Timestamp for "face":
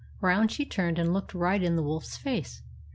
2.17-2.63